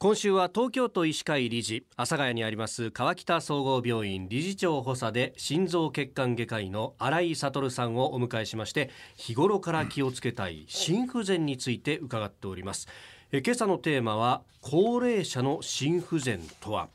[0.00, 12.86] 今週は東京都医師会理事阿佐ヶ谷にあります川北総合病院理事長補佐で心臓血管外科医の新井悟さんをお迎えしまして日頃から気をつけたい心不全について伺っております。
[13.32, 16.88] え今朝のテーマは高齢者の心不全とは？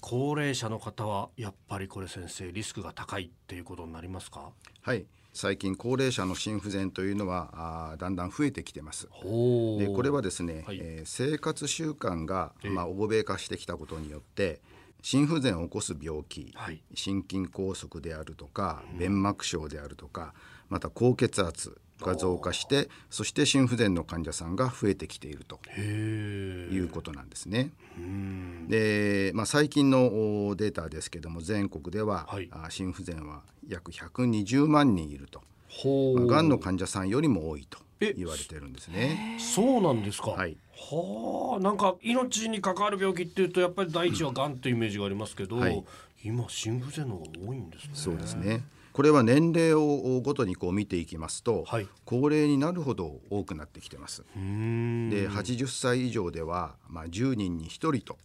[0.00, 4.50] 高齢者の方はやっぱりこれ先生リスクが高いっていうことになりますか？
[4.82, 5.06] はい。
[5.38, 9.06] 最近高齢者の心不全というのはあだんだん増えてきてます。
[9.08, 10.80] ほでこれはですね、はい。
[10.82, 12.70] えー生活習慣が、ええ。
[12.70, 14.60] まあ、欧米化してきたことによって
[15.00, 16.82] 心不全を起こす病気、はい。
[16.92, 20.34] 心筋梗塞であるとか弁膜症であるとか
[20.68, 27.70] また高血圧が増加してそして心不全の患者さんが増えてきているということなんですね。
[27.96, 39.38] うんで、まあ、最近のおデータですけども全国では、はいあ心不全は約120万人いると、ほまあ、がんの患者さんよりも多いとえ言われてるんですね。
[39.40, 40.30] そうなんですか。
[40.30, 45.84] はいはあ、なんか命に関わる病気っていうとやっぱり第一はがんっていうイメージがありますけど、はい
[46.24, 47.90] 今心不全の方が多いんですね。
[47.94, 48.64] そうですね。
[48.98, 54.24] これは年齢をごとにこう見ていきますと、はい高齢になるほど多くなってきてます。
[54.34, 58.18] で、80歳以上ではまあ10人に1人と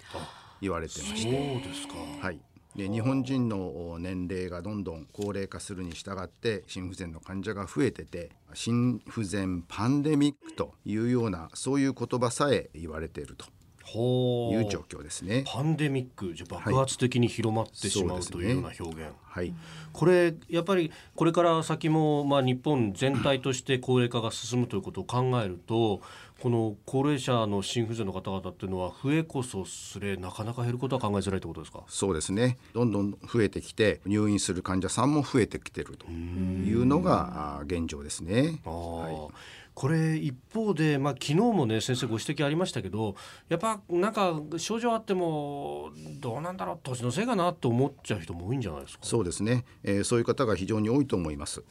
[0.61, 1.94] 言われてまそうして、ですか。
[2.21, 2.39] はい。
[2.75, 13.45] で日本人の年齢がどんどん高齢化するに従って心不全の患者が増えてて心不全パンデミックというようなそういう言葉さえ言われていると
[13.83, 14.55] ほう。
[14.55, 15.43] いう状況ですね。
[15.45, 19.11] パンデミックじゃ爆発的に広まってしまう、というような表現。
[19.23, 19.53] はい、
[19.93, 26.01] これやっぱりこれから先もまあ日本全体として高齢化が進むということを考えると
[26.39, 31.83] この高齢者の心不全の方々っていうのは増えこそすれなかなか減ることは考えづらいってことですか？
[31.87, 32.59] そうですね。
[32.75, 38.61] どんどん増えてきて入院する患者さんも増えてきてるというのがあ現状ですね。
[38.65, 39.29] あー
[39.75, 43.16] これ一方で、まあ、昨日もね先生ご指摘ありましたけど
[43.49, 49.03] やっぱなんか症状あってもどうなんだろう年のせいかなと思っちゃう人も多いんじゃないですか？
[49.03, 51.63] そうですね、えーそういう方が非常に多いと思います、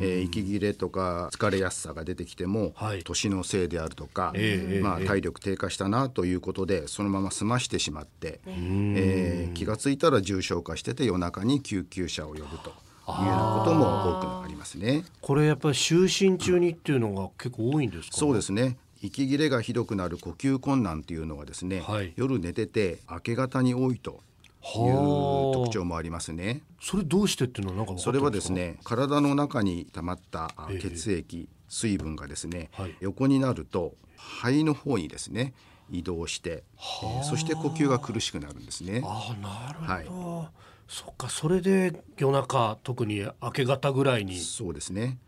[0.00, 3.02] えー息切れとか疲れやすさが出てきても、はい。
[3.02, 5.06] 年のせいであるとか、ええまあ、ええ。
[5.06, 12.72] 体力低下したなということでそのまま済ましてしまって、えー気がついたら重症化してて夜中に救急車を呼ぶと
[13.20, 15.04] いうようなことも多くありますね。
[15.20, 18.16] これやっぱり就寝中にっていうのが結構多いんですか？
[18.16, 18.76] そうですね。
[19.00, 22.12] 息切れがひどくなる呼吸困難というのはですね、はい。
[22.16, 26.62] 夜寝てて明け方に多いというはあ特徴もありますね。
[26.80, 30.74] それどうしてっていうのはなんかそれはですね体の中に溜まったあえ。
[30.74, 32.94] え血液、水分がですね、はい。
[33.00, 35.54] 横になると肺の方にですね
[35.90, 36.64] 移動して、
[37.02, 39.00] えーそして呼吸が苦しくなるんですね。
[39.04, 40.48] ああなるほど、
[40.88, 44.38] そっかそれで夜中特に明け方ぐらいに。
[44.38, 45.18] そうですね。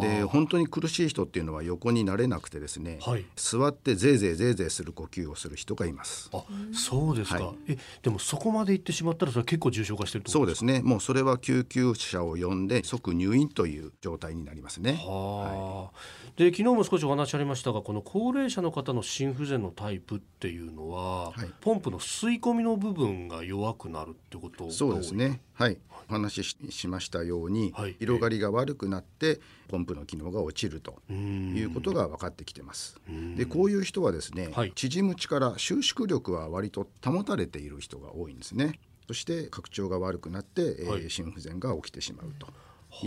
[0.00, 3.26] で本当に苦しい人っていうのは横になれなくてですね、はい。
[3.36, 6.30] 座ってぜいぜいぜいぜいする呼吸をする人がいます。
[6.32, 6.42] あ
[6.72, 7.72] そうですか、はい。
[7.72, 10.80] えでもそこまで行ってしまったらそれは結構重症化してるとそうですね。
[10.82, 14.94] もうそれは救急車を呼んで即入院という状態になりますね。
[15.04, 25.42] はあ、で昨日も少しお話ありましたがこの高齢者の方の心不全のタイプっていうのは、はいポンプの吸い込みの部分が弱くなるってことそうですね。
[25.52, 25.76] はい。
[26.08, 32.98] お話しししましたように、はい広がりが悪くなってポンプの機能が落ちるとうんいうことが分かってきてます。
[33.36, 38.80] で、こういう人はですね、はい縮む力、収縮力は割と保たれている人が多いんですね。
[39.06, 42.48] そして拡張が悪くなって、えーはい心不全が起きてしまうと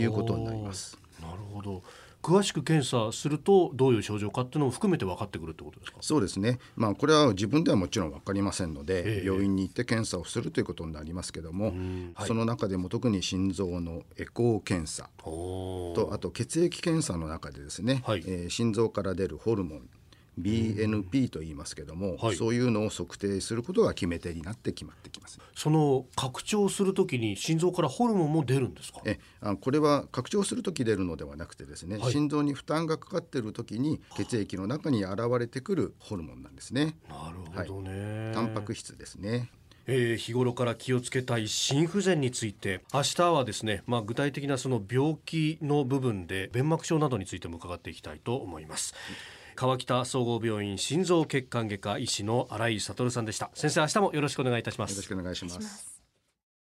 [0.00, 0.96] いうことになります。
[1.20, 1.82] なるほど
[2.24, 5.98] 詳しく検査するとどういう症状かっていうのも含めて分かってくるってことですか？
[6.00, 6.58] そうですね。
[6.74, 9.26] まあこれは自分ではもちろん分かりませんので、ええ。
[9.26, 11.74] 病院に行って検査をするということになりますけども、
[12.14, 12.26] はい。
[12.26, 18.24] その中でも特に心臓のエコー検査とあと血液検査の中でですね、はい。
[18.26, 19.88] えー心臓から出るホルモン
[20.40, 22.36] BNP と言いますけども、はい。
[22.36, 25.38] そういうのを測定することが決め手になって決まってきます。
[25.54, 29.00] その拡張するときに心臓からホルモンも出るんですか？
[29.04, 32.12] えあこれは拡張する時出るのではなくてですね、はい。
[32.12, 36.96] 心臓に負担がかかっている時に血液の中に現れてくるホルモンなんですね。
[37.08, 39.50] なるほどね、タンパク質ですね。
[39.86, 48.94] えー日頃から気をつけたい心不全について明日はですね、まあ、具体的なその病気の部分で弁膜症などについても伺っていきたいと思います
[49.54, 55.54] 川北総合病院心臓血管外科医師の新井悟さんでした先生明日もよろしくお願いいたしますよろしくお願いします。
[55.54, 55.93] します